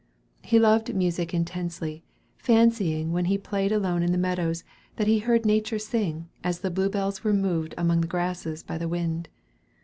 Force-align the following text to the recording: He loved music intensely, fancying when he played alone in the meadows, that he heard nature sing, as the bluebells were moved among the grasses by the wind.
He 0.41 0.57
loved 0.57 0.95
music 0.95 1.31
intensely, 1.31 2.03
fancying 2.35 3.11
when 3.11 3.25
he 3.25 3.37
played 3.37 3.71
alone 3.71 4.01
in 4.01 4.11
the 4.11 4.17
meadows, 4.17 4.63
that 4.95 5.05
he 5.05 5.19
heard 5.19 5.45
nature 5.45 5.77
sing, 5.77 6.27
as 6.43 6.61
the 6.61 6.71
bluebells 6.71 7.23
were 7.23 7.33
moved 7.33 7.75
among 7.77 8.01
the 8.01 8.07
grasses 8.07 8.63
by 8.63 8.79
the 8.79 8.89
wind. 8.89 9.29